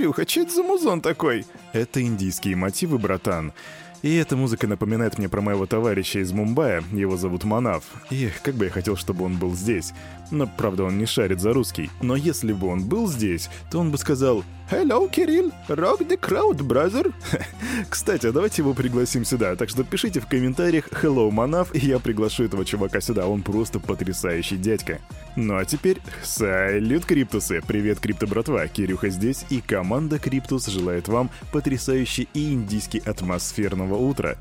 Кирюха, 0.00 0.24
че 0.24 0.42
это 0.42 0.54
за 0.54 0.62
музон 0.62 1.02
такой?» 1.02 1.44
Это 1.74 2.00
индийские 2.00 2.56
мотивы, 2.56 2.96
братан. 2.96 3.52
И 4.00 4.14
эта 4.14 4.34
музыка 4.34 4.66
напоминает 4.66 5.18
мне 5.18 5.28
про 5.28 5.42
моего 5.42 5.66
товарища 5.66 6.20
из 6.20 6.32
Мумбаи, 6.32 6.82
его 6.90 7.18
зовут 7.18 7.44
Манав. 7.44 7.84
И 8.08 8.30
как 8.42 8.54
бы 8.54 8.64
я 8.64 8.70
хотел, 8.70 8.96
чтобы 8.96 9.26
он 9.26 9.36
был 9.36 9.54
здесь. 9.54 9.92
Но, 10.30 10.46
правда, 10.46 10.84
он 10.84 10.96
не 10.96 11.04
шарит 11.04 11.42
за 11.42 11.52
русский. 11.52 11.90
Но 12.00 12.16
если 12.16 12.54
бы 12.54 12.68
он 12.68 12.82
был 12.82 13.08
здесь, 13.08 13.50
то 13.70 13.78
он 13.78 13.90
бы 13.90 13.98
сказал 13.98 14.42
«Hello, 14.70 15.10
Кирилл! 15.10 15.50
Rock 15.66 16.06
the 16.06 16.16
crowd, 16.16 16.58
brother!» 16.58 17.12
Кстати, 17.90 18.28
а 18.28 18.32
давайте 18.32 18.62
его 18.62 18.72
пригласим 18.72 19.24
сюда. 19.24 19.56
Так 19.56 19.68
что 19.68 19.82
пишите 19.82 20.20
в 20.20 20.28
комментариях 20.28 20.86
«Hello, 20.92 21.28
Манав», 21.32 21.74
и 21.74 21.80
я 21.80 21.98
приглашу 21.98 22.44
этого 22.44 22.64
чувака 22.64 23.00
сюда. 23.00 23.26
Он 23.26 23.42
просто 23.42 23.80
потрясающий 23.80 24.56
дядька. 24.56 25.00
Ну 25.34 25.56
а 25.56 25.64
теперь 25.64 25.98
салют, 26.22 27.04
Криптусы! 27.04 27.60
Привет, 27.66 27.98
Крипто 27.98 28.28
братва! 28.28 28.68
Кирюха 28.68 29.08
здесь, 29.08 29.44
и 29.50 29.60
команда 29.60 30.20
Криптус 30.20 30.66
желает 30.66 31.08
вам 31.08 31.30
потрясающий 31.50 32.28
и 32.32 32.52
индийский 32.52 33.00
атмосферного 33.00 33.96
утра. 33.96 34.36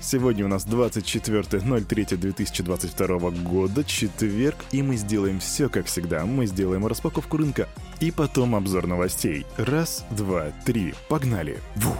Сегодня 0.00 0.44
у 0.44 0.48
нас 0.48 0.66
24.03.2022 0.66 3.42
года, 3.42 3.84
четверг, 3.84 4.56
и 4.70 4.82
мы 4.82 4.96
сделаем 4.96 5.40
все 5.40 5.68
как 5.68 5.86
всегда. 5.86 6.24
Мы 6.24 6.46
сделаем 6.46 6.86
распаковку 6.86 7.36
рынка 7.36 7.68
и 8.00 8.10
потом 8.10 8.54
обзор 8.54 8.86
новостей. 8.86 9.44
Раз, 9.56 10.04
два, 10.10 10.52
три, 10.64 10.94
погнали! 11.08 11.58
Вух. 11.76 11.96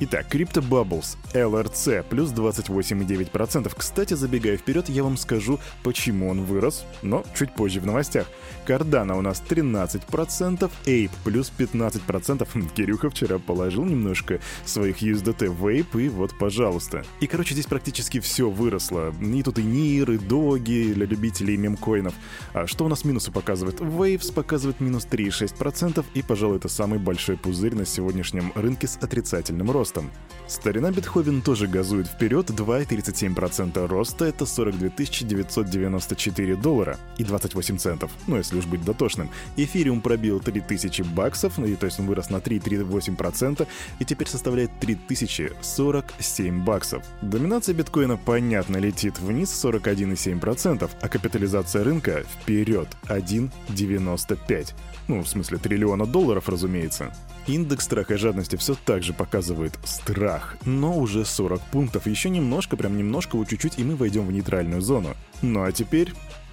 Итак, 0.00 0.26
Crypto 0.28 0.60
Bubbles, 0.60 1.16
LRC, 1.34 2.04
плюс 2.10 2.30
28,9%. 2.32 3.72
Кстати, 3.76 4.14
забегая 4.14 4.56
вперед, 4.56 4.88
я 4.88 5.04
вам 5.04 5.16
скажу, 5.16 5.60
почему 5.84 6.28
он 6.28 6.42
вырос, 6.42 6.84
но 7.02 7.22
чуть 7.38 7.54
позже 7.54 7.78
в 7.78 7.86
новостях. 7.86 8.26
Cardano 8.66 9.16
у 9.16 9.20
нас 9.20 9.40
13%, 9.48 10.68
Ape 10.86 11.10
плюс 11.22 11.52
15%. 11.56 12.48
Хм, 12.52 12.68
Кирюха 12.74 13.08
вчера 13.08 13.38
положил 13.38 13.84
немножко 13.84 14.40
своих 14.64 15.00
USDT 15.00 15.48
в 15.48 15.64
Ape, 15.66 16.02
и 16.02 16.08
вот, 16.08 16.36
пожалуйста. 16.38 17.04
И, 17.20 17.28
короче, 17.28 17.54
здесь 17.54 17.66
практически 17.66 18.18
все 18.18 18.50
выросло. 18.50 19.14
И 19.20 19.42
тут 19.44 19.60
и 19.60 19.62
NIR, 19.62 20.16
и 20.16 20.18
Доги 20.18 20.92
для 20.92 21.06
любителей 21.06 21.56
мемкоинов. 21.56 22.14
А 22.52 22.66
что 22.66 22.84
у 22.84 22.88
нас 22.88 23.04
минусы 23.04 23.30
показывает? 23.30 23.78
Waves 23.78 24.32
показывает 24.32 24.80
минус 24.80 25.06
3,6%, 25.08 26.04
и, 26.14 26.22
пожалуй, 26.22 26.56
это 26.56 26.68
самый 26.68 26.98
большой 26.98 27.36
пузырь 27.36 27.76
на 27.76 27.86
сегодняшнем 27.86 28.50
рынке 28.56 28.88
с 28.88 28.96
отрицательным 28.96 29.70
ростом 29.70 29.83
ростом. 29.84 30.10
Старина 30.46 30.90
Бетховен 30.90 31.42
тоже 31.42 31.66
газует 31.66 32.06
вперед, 32.06 32.50
2,37% 32.50 33.86
роста— 33.86 34.24
это 34.26 34.46
42 34.46 34.90
994 34.96 36.56
доллара 36.56 36.98
и 37.18 37.24
28 37.24 37.78
центов, 37.78 38.10
ну 38.26 38.36
если 38.36 38.58
уж 38.58 38.66
быть 38.66 38.84
дотошным. 38.84 39.30
Эфириум 39.56 40.00
пробил 40.00 40.40
3000 40.40 41.02
баксов, 41.02 41.58
ну, 41.58 41.76
то 41.76 41.86
есть 41.86 42.00
он 42.00 42.06
вырос 42.06 42.30
на 42.30 42.36
3,38% 42.36 43.66
и 43.98 44.04
теперь 44.04 44.28
составляет 44.28 44.70
3047 44.80 46.64
баксов. 46.64 47.02
Доминация 47.22 47.74
биткоина, 47.74 48.16
понятно, 48.18 48.76
летит 48.78 49.18
вниз 49.18 49.50
41,7%, 49.64 50.90
а 51.00 51.08
капитализация 51.08 51.84
рынка 51.84 52.22
вперед 52.22 52.88
1,95. 53.08 54.74
Ну, 55.08 55.22
в 55.22 55.28
смысле 55.28 55.58
триллиона 55.58 56.06
долларов, 56.06 56.48
разумеется. 56.48 57.12
Индекс 57.46 57.84
страха 57.84 58.14
и 58.14 58.16
жадности 58.16 58.56
все 58.56 58.74
так 58.74 59.02
же 59.02 59.12
показывает 59.12 59.78
страх, 59.84 60.56
но 60.64 60.98
уже 60.98 61.24
40 61.24 61.60
пунктов. 61.70 62.06
Еще 62.06 62.30
немножко, 62.30 62.76
прям 62.76 62.96
немножко, 62.96 63.36
вот 63.36 63.48
чуть-чуть, 63.48 63.78
и 63.78 63.84
мы 63.84 63.96
войдем 63.96 64.26
в 64.26 64.32
нейтральную 64.32 64.80
зону. 64.80 65.14
Ну 65.42 65.62
а 65.62 65.72
теперь 65.72 66.12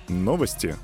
новости. 0.09 0.75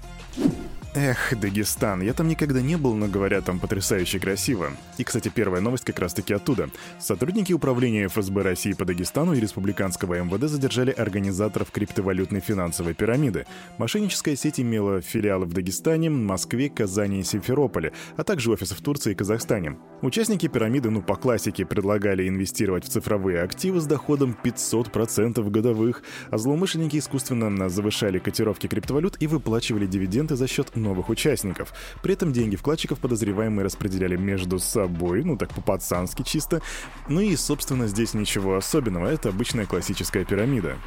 Эх, 0.96 1.34
Дагестан. 1.40 2.02
Я 2.02 2.14
там 2.14 2.28
никогда 2.28 2.62
не 2.62 2.76
был, 2.76 2.96
но 2.96 3.08
говорят, 3.08 3.46
там 3.46 3.60
потрясающе 3.60 4.20
красиво. 4.20 4.72
И, 4.98 5.04
кстати, 5.04 5.30
первая 5.30 5.62
новость 5.62 5.86
как 5.86 6.00
раз-таки 6.00 6.34
оттуда. 6.34 6.70
Сотрудники 7.00 7.54
управления 7.54 8.08
ФСБ 8.08 8.42
России 8.42 8.74
по 8.74 8.86
Дагестану 8.86 9.34
и 9.34 9.40
республиканского 9.40 10.20
МВД 10.24 10.50
задержали 10.50 10.92
организаторов 10.92 11.72
криптовалютной 11.72 12.40
финансовой 12.40 12.94
пирамиды. 12.94 13.46
Мошенническая 13.78 14.36
сеть 14.36 14.60
имела 14.60 15.02
филиалы 15.02 15.46
в 15.46 15.54
Дагестане, 15.54 16.10
Москве, 16.10 16.70
Казани 16.70 17.20
и 17.20 17.24
Симферополе, 17.24 17.94
а 18.16 18.24
также 18.24 18.52
офисы 18.52 18.74
в 18.74 18.82
Турции 18.82 19.12
и 19.12 19.16
Казахстане. 19.16 19.78
Участники 20.02 20.48
пирамиды, 20.48 20.90
ну 20.90 21.02
по 21.02 21.16
классике, 21.16 21.66
предлагали 21.66 22.28
инвестировать 22.28 22.86
в 22.86 22.90
цифровые 22.90 23.42
активы 23.42 23.82
с 23.82 23.86
доходом 23.86 24.36
500% 24.44 25.48
годовых, 25.50 26.02
а 26.32 26.38
злоумышленники 26.38 26.98
искусственно 26.98 27.70
завышали 27.70 28.20
котировки 28.20 28.68
криптовалют 28.68 29.18
и 29.20 29.28
выплачивали 29.28 29.86
дивиденды 29.86 30.36
за 30.36 30.48
счет 30.48 30.72
новых 30.88 31.10
участников. 31.10 31.74
При 32.02 32.14
этом 32.14 32.32
деньги 32.32 32.56
вкладчиков 32.56 33.00
подозреваемые 33.00 33.66
распределяли 33.66 34.16
между 34.16 34.60
собой, 34.60 35.24
ну 35.24 35.38
так 35.38 35.54
по-пацански 35.54 36.24
чисто. 36.24 36.62
Ну 37.08 37.22
и, 37.22 37.36
собственно, 37.36 37.88
здесь 37.88 38.14
ничего 38.14 38.56
особенного, 38.56 39.08
это 39.08 39.30
обычная 39.30 39.66
классическая 39.66 40.26
пирамида. 40.26 40.78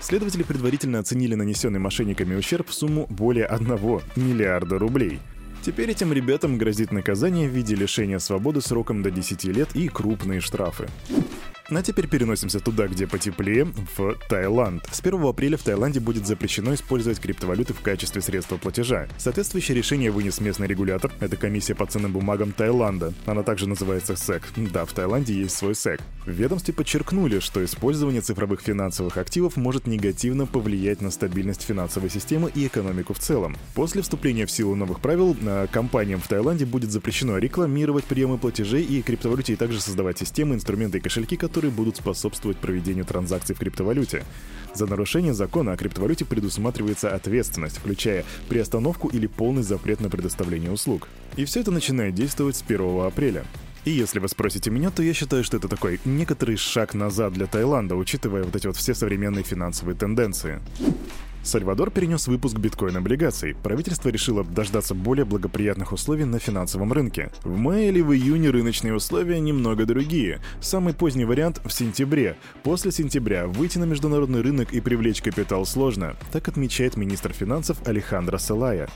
Следователи 0.00 0.42
предварительно 0.42 0.98
оценили 0.98 1.34
нанесенный 1.34 1.78
мошенниками 1.78 2.34
ущерб 2.34 2.68
в 2.68 2.74
сумму 2.74 3.06
более 3.08 3.46
1 3.46 3.68
миллиарда 4.16 4.78
рублей. 4.78 5.20
Теперь 5.62 5.90
этим 5.90 6.12
ребятам 6.12 6.58
грозит 6.58 6.92
наказание 6.92 7.48
в 7.48 7.52
виде 7.52 7.74
лишения 7.74 8.18
свободы 8.18 8.60
сроком 8.60 9.02
до 9.02 9.10
10 9.10 9.44
лет 9.44 9.74
и 9.74 9.88
крупные 9.88 10.40
штрафы. 10.40 10.88
Ну 11.68 11.80
а 11.80 11.82
теперь 11.82 12.06
переносимся 12.06 12.60
туда, 12.60 12.86
где 12.86 13.08
потеплее, 13.08 13.64
в 13.96 14.14
Таиланд. 14.28 14.84
С 14.92 15.00
1 15.00 15.20
апреля 15.24 15.56
в 15.56 15.64
Таиланде 15.64 15.98
будет 15.98 16.24
запрещено 16.24 16.72
использовать 16.74 17.18
криптовалюты 17.18 17.74
в 17.74 17.80
качестве 17.80 18.22
средства 18.22 18.56
платежа. 18.56 19.08
Соответствующее 19.18 19.76
решение 19.76 20.12
вынес 20.12 20.40
местный 20.40 20.68
регулятор. 20.68 21.10
Это 21.18 21.36
комиссия 21.36 21.74
по 21.74 21.84
ценным 21.84 22.12
бумагам 22.12 22.52
Таиланда. 22.52 23.14
Она 23.26 23.42
также 23.42 23.68
называется 23.68 24.14
СЭК. 24.14 24.44
Да, 24.56 24.84
в 24.84 24.92
Таиланде 24.92 25.34
есть 25.34 25.56
свой 25.56 25.74
СЭК. 25.74 26.00
В 26.24 26.30
ведомстве 26.30 26.72
подчеркнули, 26.72 27.40
что 27.40 27.64
использование 27.64 28.20
цифровых 28.20 28.60
финансовых 28.60 29.16
активов 29.16 29.56
может 29.56 29.88
негативно 29.88 30.46
повлиять 30.46 31.00
на 31.00 31.10
стабильность 31.10 31.62
финансовой 31.62 32.10
системы 32.10 32.50
и 32.54 32.68
экономику 32.68 33.12
в 33.12 33.18
целом. 33.18 33.56
После 33.74 34.02
вступления 34.02 34.46
в 34.46 34.50
силу 34.52 34.76
новых 34.76 35.00
правил 35.00 35.36
а, 35.42 35.66
компаниям 35.66 36.20
в 36.20 36.28
Таиланде 36.28 36.64
будет 36.64 36.92
запрещено 36.92 37.38
рекламировать 37.38 38.04
приемы 38.04 38.38
платежей 38.38 38.84
и 38.84 39.02
криптовалюте, 39.02 39.54
и 39.54 39.56
также 39.56 39.80
создавать 39.80 40.18
системы, 40.18 40.54
инструменты 40.54 40.98
и 40.98 41.00
кошельки, 41.00 41.36
которые 41.36 41.55
которые 41.56 41.72
будут 41.72 41.96
способствовать 41.96 42.58
проведению 42.58 43.06
транзакций 43.06 43.54
в 43.54 43.58
криптовалюте. 43.58 44.24
За 44.74 44.86
нарушение 44.86 45.32
закона 45.32 45.72
о 45.72 45.76
криптовалюте 45.78 46.26
предусматривается 46.26 47.14
ответственность, 47.14 47.78
включая 47.78 48.26
приостановку 48.50 49.08
или 49.08 49.26
полный 49.26 49.62
запрет 49.62 50.02
на 50.02 50.10
предоставление 50.10 50.70
услуг. 50.70 51.08
И 51.36 51.46
все 51.46 51.60
это 51.60 51.70
начинает 51.70 52.14
действовать 52.14 52.56
с 52.56 52.62
1 52.62 53.06
апреля. 53.06 53.46
И 53.86 53.90
если 53.90 54.18
вы 54.18 54.28
спросите 54.28 54.70
меня, 54.70 54.90
то 54.90 55.02
я 55.02 55.14
считаю, 55.14 55.44
что 55.44 55.56
это 55.56 55.66
такой 55.66 55.98
некоторый 56.04 56.56
шаг 56.56 56.92
назад 56.92 57.32
для 57.32 57.46
Таиланда, 57.46 57.96
учитывая 57.96 58.42
вот 58.42 58.54
эти 58.54 58.66
вот 58.66 58.76
все 58.76 58.94
современные 58.94 59.42
финансовые 59.42 59.96
тенденции. 59.96 60.60
Сальвадор 61.46 61.92
перенес 61.92 62.26
выпуск 62.26 62.58
биткоин-облигаций. 62.58 63.54
Правительство 63.62 64.08
решило 64.08 64.42
дождаться 64.42 64.96
более 64.96 65.24
благоприятных 65.24 65.92
условий 65.92 66.24
на 66.24 66.40
финансовом 66.40 66.92
рынке. 66.92 67.30
В 67.44 67.56
мае 67.56 67.88
или 67.88 68.00
в 68.00 68.12
июне 68.12 68.50
рыночные 68.50 68.92
условия 68.92 69.38
немного 69.38 69.86
другие. 69.86 70.40
Самый 70.60 70.92
поздний 70.92 71.24
вариант 71.24 71.60
в 71.64 71.70
сентябре. 71.70 72.36
После 72.64 72.90
сентября 72.90 73.46
выйти 73.46 73.78
на 73.78 73.84
международный 73.84 74.40
рынок 74.40 74.72
и 74.72 74.80
привлечь 74.80 75.22
капитал 75.22 75.64
сложно, 75.66 76.16
так 76.32 76.48
отмечает 76.48 76.96
министр 76.96 77.32
финансов 77.32 77.78
Алехандро 77.86 78.38
Салая. 78.38 78.88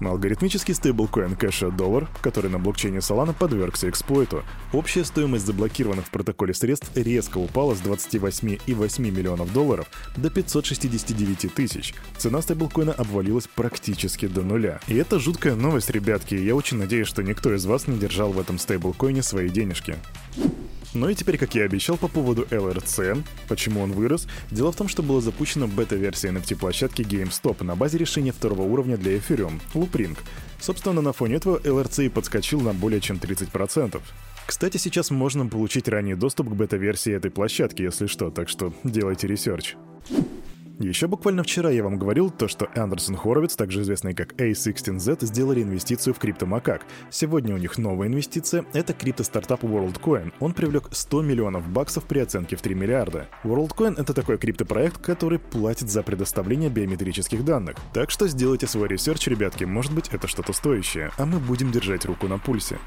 Алгоритмический 0.00 0.74
стейблкоин 0.74 1.36
кэша 1.36 1.70
доллар, 1.70 2.08
который 2.22 2.50
на 2.50 2.58
блокчейне 2.58 2.98
Solana 2.98 3.34
подвергся 3.38 3.88
эксплойту. 3.88 4.42
Общая 4.72 5.04
стоимость 5.04 5.46
заблокированных 5.46 6.06
в 6.06 6.10
протоколе 6.10 6.54
средств 6.54 6.90
резко 6.94 7.38
упала 7.38 7.74
с 7.74 7.80
28,8 7.80 9.10
миллионов 9.10 9.52
долларов 9.52 9.86
до 10.16 10.30
569 10.30 11.54
тысяч. 11.54 11.94
Цена 12.16 12.42
стейблкоина 12.42 12.92
обвалилась 12.92 13.46
практически 13.46 14.26
до 14.26 14.42
нуля. 14.42 14.80
И 14.88 14.96
это 14.96 15.18
жуткая 15.18 15.54
новость, 15.54 15.90
ребятки, 15.90 16.34
я 16.34 16.54
очень 16.54 16.78
надеюсь, 16.78 17.08
что 17.08 17.22
никто 17.22 17.54
из 17.54 17.66
вас 17.66 17.86
не 17.86 17.98
держал 17.98 18.32
в 18.32 18.40
этом 18.40 18.58
стейблкоине 18.58 19.22
свои 19.22 19.48
денежки. 19.48 19.96
Ну 20.92 21.08
и 21.08 21.14
теперь, 21.14 21.38
как 21.38 21.54
я 21.54 21.64
обещал 21.64 21.96
по 21.96 22.08
поводу 22.08 22.42
LRC, 22.50 23.22
почему 23.48 23.80
он 23.80 23.92
вырос, 23.92 24.26
дело 24.50 24.72
в 24.72 24.76
том, 24.76 24.88
что 24.88 25.04
была 25.04 25.20
запущена 25.20 25.68
бета-версия 25.68 26.30
NFT-площадки 26.30 27.02
GameStop 27.02 27.62
на 27.62 27.76
базе 27.76 27.98
решения 27.98 28.32
второго 28.32 28.62
уровня 28.62 28.96
для 28.96 29.16
Ethereum, 29.16 29.60
Loopring. 29.74 30.18
Собственно, 30.58 31.00
на 31.00 31.12
фоне 31.12 31.36
этого 31.36 31.58
LRC 31.58 32.06
и 32.06 32.08
подскочил 32.08 32.60
на 32.60 32.74
более 32.74 33.00
чем 33.00 33.18
30%. 33.18 34.00
Кстати, 34.46 34.78
сейчас 34.78 35.10
можно 35.10 35.46
получить 35.46 35.86
ранний 35.86 36.16
доступ 36.16 36.48
к 36.48 36.54
бета-версии 36.54 37.12
этой 37.12 37.30
площадки, 37.30 37.82
если 37.82 38.06
что, 38.06 38.30
так 38.30 38.48
что 38.48 38.74
делайте 38.82 39.28
research. 39.28 39.76
Еще 40.80 41.08
буквально 41.08 41.42
вчера 41.42 41.68
я 41.68 41.84
вам 41.84 41.98
говорил 41.98 42.30
то, 42.30 42.48
что 42.48 42.66
Andreessen 42.74 43.14
Horowitz, 43.14 43.54
также 43.54 43.82
известный 43.82 44.14
как 44.14 44.32
A16Z, 44.40 45.26
сделали 45.26 45.62
инвестицию 45.62 46.14
в 46.14 46.18
криптомакак. 46.18 46.86
Сегодня 47.10 47.54
у 47.54 47.58
них 47.58 47.76
новая 47.76 48.08
инвестиция— 48.08 48.64
это 48.72 48.94
крипто-стартап 48.94 49.62
WorldCoin. 49.62 50.32
Он 50.40 50.54
привлек 50.54 50.88
100 50.90 51.20
миллионов 51.20 51.68
баксов 51.68 52.04
при 52.04 52.20
оценке 52.20 52.56
в 52.56 52.62
3 52.62 52.74
миллиарда. 52.74 53.28
WorldCoin— 53.44 53.96
это 54.00 54.14
такой 54.14 54.38
криптопроект, 54.38 54.96
который 54.96 55.38
платит 55.38 55.90
за 55.90 56.02
предоставление 56.02 56.70
биометрических 56.70 57.44
данных. 57.44 57.76
Так 57.92 58.10
что 58.10 58.26
сделайте 58.26 58.66
свой 58.66 58.88
research, 58.88 59.26
ребятки, 59.26 59.64
может 59.64 59.92
быть 59.92 60.08
это 60.08 60.28
что-то 60.28 60.54
стоящее, 60.54 61.10
а 61.18 61.26
мы 61.26 61.40
будем 61.40 61.72
держать 61.72 62.06
руку 62.06 62.26
на 62.26 62.38
пульсе. 62.38 62.78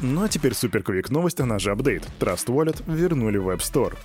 Ну 0.00 0.24
а 0.24 0.28
теперь 0.28 0.54
супер 0.54 0.82
квик 0.82 1.10
новость, 1.10 1.40
она 1.40 1.58
же 1.58 1.70
апдейт. 1.70 2.08
Trust 2.18 2.46
Wallet 2.46 2.82
вернули 2.86 3.38
в 3.38 3.48
App 3.48 3.58
Store. 3.60 3.96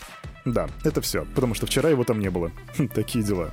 Да, 0.45 0.67
это 0.83 1.01
все, 1.01 1.25
потому 1.35 1.53
что 1.53 1.65
вчера 1.65 1.89
его 1.89 2.03
там 2.03 2.19
не 2.19 2.29
было. 2.29 2.51
Такие 2.93 3.23
дела. 3.23 3.51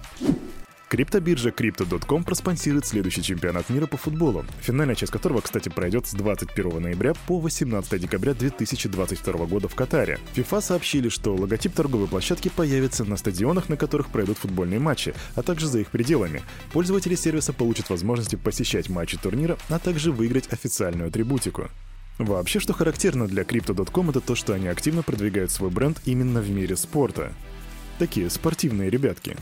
Криптобиржа 0.95 1.49
Crypto.com 1.49 2.23
проспонсирует 2.23 2.87
следующий 2.87 3.21
чемпионат 3.21 3.69
мира 3.69 3.87
по 3.87 3.97
футболу, 3.97 4.45
финальная 4.61 4.95
часть 4.95 5.11
которого, 5.11 5.41
кстати, 5.41 5.69
пройдет 5.69 6.07
с 6.07 6.13
21 6.13 6.81
ноября 6.81 7.15
по 7.27 7.41
18 7.41 8.01
декабря 8.01 8.33
2022 8.33 9.47
года 9.47 9.67
в 9.67 9.75
Катаре. 9.75 10.21
FIFA 10.37 10.61
сообщили, 10.61 11.09
что 11.09 11.35
логотип 11.35 11.75
торговой 11.75 12.07
площадки 12.07 12.49
появится 12.49 13.05
на 13.05 13.17
стадионах, 13.17 13.69
на 13.69 13.77
которых 13.77 14.09
пройдут 14.11 14.39
футбольные 14.39 14.79
матчи, 14.79 15.15
а 15.35 15.43
также 15.43 15.67
за 15.67 15.81
их 15.81 15.89
пределами. 15.89 16.43
Пользователи 16.73 17.17
сервиса 17.17 17.53
получат 17.53 17.91
возможности 17.91 18.37
посещать 18.37 18.89
матчи 18.89 19.19
турнира, 19.19 19.59
а 19.71 19.81
также 19.81 20.13
выиграть 20.13 20.53
официальную 20.53 21.09
атрибутику. 21.09 21.71
Вообще, 22.19 22.61
что 22.61 22.73
характерно 22.73 23.27
для 23.27 23.43
Crypto.com, 23.43 24.11
это 24.11 24.21
то, 24.21 24.35
что 24.35 24.55
они 24.55 24.69
активно 24.69 25.03
продвигают 25.03 25.51
свой 25.51 25.71
бренд 25.71 26.01
именно 26.05 26.41
в 26.41 26.49
мире 26.49 26.77
спорта. 26.77 27.33
Такие 27.99 28.31
спортивные 28.31 28.91
ребятки. 28.91 29.37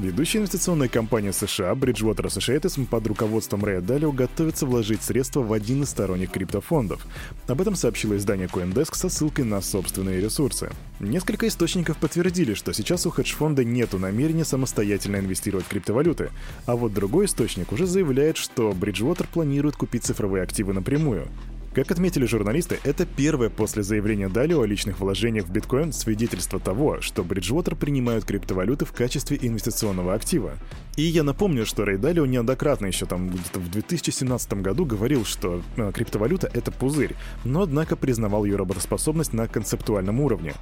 Ведущая 0.00 0.38
инвестиционная 0.38 0.86
компания 0.86 1.32
США 1.32 1.72
Bridgewater 1.72 2.26
Associates 2.26 2.86
под 2.86 3.06
руководством 3.08 3.64
Рэя 3.64 3.80
Далио 3.80 4.12
готовится 4.12 4.64
вложить 4.64 5.02
средства 5.02 5.42
в 5.42 5.52
один 5.52 5.82
из 5.82 5.88
сторонних 5.88 6.30
криптофондов. 6.30 7.04
Об 7.48 7.60
этом 7.60 7.74
сообщило 7.74 8.16
издание 8.16 8.46
CoinDesk 8.46 8.94
со 8.94 9.08
ссылкой 9.08 9.44
на 9.44 9.60
собственные 9.60 10.20
ресурсы. 10.20 10.70
Несколько 11.00 11.48
источников 11.48 11.96
подтвердили, 11.96 12.54
что 12.54 12.72
сейчас 12.72 13.06
у 13.06 13.10
хедж-фонда 13.10 13.64
нет 13.64 13.92
намерения 13.94 14.44
самостоятельно 14.44 15.16
инвестировать 15.16 15.66
в 15.66 15.68
криптовалюты, 15.68 16.30
а 16.66 16.76
вот 16.76 16.94
другой 16.94 17.26
источник 17.26 17.72
уже 17.72 17.86
заявляет, 17.86 18.36
что 18.36 18.70
Bridgewater 18.70 19.26
планирует 19.32 19.74
купить 19.74 20.04
цифровые 20.04 20.44
активы 20.44 20.74
напрямую. 20.74 21.26
Как 21.74 21.90
отметили 21.90 22.24
журналисты, 22.24 22.78
это 22.82 23.04
первое 23.04 23.50
после 23.50 23.82
заявления 23.82 24.28
Далио 24.28 24.62
о 24.62 24.66
личных 24.66 25.00
вложениях 25.00 25.46
в 25.46 25.50
биткоин 25.50 25.92
свидетельство 25.92 26.58
того, 26.58 27.00
что 27.02 27.22
Bridgewater 27.22 27.76
принимают 27.76 28.24
криптовалюты 28.24 28.86
в 28.86 28.92
качестве 28.92 29.38
инвестиционного 29.40 30.14
актива. 30.14 30.54
И 30.96 31.02
я 31.02 31.22
напомню, 31.22 31.66
что 31.66 31.84
Рэй 31.84 31.98
Далио 31.98 32.24
неоднократно 32.24 32.86
еще 32.86 33.04
там 33.04 33.28
где-то 33.28 33.60
в 33.60 33.70
2017 33.70 34.54
году 34.54 34.86
говорил, 34.86 35.24
что 35.24 35.62
э, 35.76 35.92
криптовалюта— 35.94 36.50
это 36.54 36.72
пузырь, 36.72 37.14
но 37.44 37.62
однако 37.62 37.96
признавал 37.96 38.44
ее 38.44 38.56
работоспособность 38.56 39.34
на 39.34 39.46
концептуальном 39.46 40.20
уровне. 40.20 40.54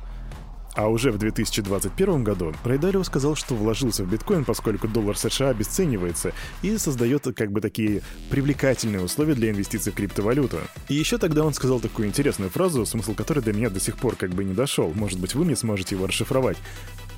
А 0.77 0.89
уже 0.89 1.11
в 1.11 1.17
2021 1.17 2.23
году 2.23 2.55
Райдарио 2.63 3.03
сказал, 3.03 3.35
что 3.35 3.55
вложился 3.55 4.05
в 4.05 4.11
биткоин, 4.11 4.45
поскольку 4.45 4.87
доллар 4.87 5.17
США 5.17 5.49
обесценивается 5.49 6.33
и 6.61 6.77
создает 6.77 7.25
как 7.35 7.51
бы 7.51 7.63
такие 7.63 8.03
привлекательные 8.31 9.03
условия 9.03 9.35
для 9.35 9.51
инвестиций 9.51 9.91
в 9.91 9.95
криптовалюту. 9.95 10.59
И 10.89 10.95
еще 10.95 11.17
тогда 11.17 11.45
он 11.45 11.55
сказал 11.55 11.81
такую 11.81 12.09
интересную 12.09 12.51
фразу, 12.51 12.85
смысл 12.85 13.15
которой 13.15 13.41
до 13.41 13.55
меня 13.55 13.71
до 13.71 13.81
сих 13.81 13.97
пор 13.97 14.17
как 14.17 14.31
бы 14.31 14.45
не 14.45 14.53
дошел. 14.53 14.93
Может 14.95 15.19
быть, 15.19 15.35
вы 15.35 15.47
мне 15.47 15.57
сможете 15.57 15.95
его 15.95 16.07
расшифровать. 16.07 16.59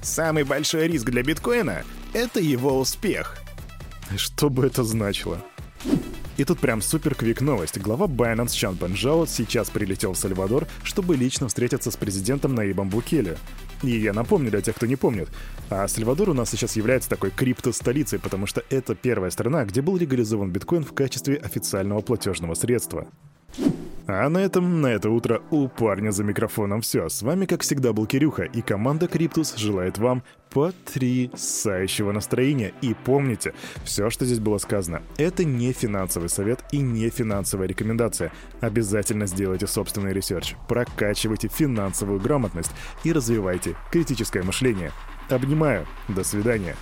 Самый 0.03 0.45
большой 0.45 0.87
риск 0.87 1.07
для 1.07 1.25
биткоина— 1.25 1.83
это 2.13 2.39
его 2.39 2.79
успех. 2.79 3.39
Что 4.17 4.49
бы 4.49 4.67
это 4.67 4.85
значило? 4.85 5.43
И 6.39 6.45
тут 6.45 6.61
прям 6.61 6.81
супер 6.81 7.17
квик 7.17 7.41
новость. 7.41 7.81
Глава 7.81 8.07
Binance 8.07 8.55
Чан 8.55 8.77
Бенжао 8.77 9.27
сейчас 9.27 9.71
прилетел 9.71 10.13
в 10.13 10.17
Сальвадор, 10.17 10.69
чтобы 10.85 11.17
лично 11.17 11.49
встретиться 11.49 11.91
с 11.91 11.97
президентом 11.97 12.55
Наибом 12.55 12.89
Букеле. 12.89 13.37
И 13.83 13.91
я 13.91 14.13
напомню 14.13 14.49
для 14.53 14.61
тех, 14.61 14.77
кто 14.77 14.87
не 14.87 14.95
помнит, 14.95 15.29
а 15.69 15.89
Сальвадор 15.89 16.31
у 16.31 16.35
нас 16.35 16.49
сейчас 16.51 16.77
является 16.77 17.11
такой 17.11 17.33
крипто-столицей, 17.33 18.21
потому 18.21 18.47
что 18.47 18.63
это 18.71 18.95
первая 18.95 19.33
страна, 19.33 19.65
где 19.65 19.83
был 19.83 19.97
легализован 19.97 20.53
биткоин 20.53 20.85
в 20.85 20.93
качестве 20.93 21.35
официального 21.35 22.03
платежного 22.03 22.55
средства. 22.55 23.09
А 24.11 24.27
на 24.31 24.39
этом, 24.39 24.81
на 24.81 24.87
это 24.87 25.11
утро 25.11 25.43
у 25.51 25.69
парня 25.69 26.13
за 26.13 26.25
микрофоном 26.25 26.81
все. 26.81 27.11
С 27.11 27.21
вами, 27.21 27.45
как 27.45 27.61
всегда, 27.61 27.93
был 27.93 28.07
Кирюха, 28.07 28.45
и 28.45 28.63
команда 28.63 29.07
Криптус 29.07 29.55
желает 29.55 29.99
вам 29.99 30.23
потрясающего 30.49 32.13
настроения. 32.13 32.73
И 32.81 32.95
помните, 33.05 33.53
все, 33.85 34.09
что 34.09 34.25
здесь 34.25 34.39
было 34.39 34.57
сказано, 34.57 35.03
это 35.19 35.45
не 35.45 35.75
финансовый 35.75 36.31
совет 36.31 36.65
и 36.73 36.79
не 36.79 37.11
финансовая 37.11 37.69
рекомендация. 37.69 38.33
Обязательно 38.63 39.27
сделайте 39.27 39.67
собственный 39.67 40.15
research, 40.15 40.55
прокачивайте 40.69 41.49
финансовую 41.49 42.19
грамотность 42.19 42.73
и 43.05 43.13
развивайте 43.13 43.77
критическое 43.93 44.43
мышление. 44.43 44.91
Обнимаю. 45.29 45.87
До 46.09 46.25
свидания. 46.25 46.77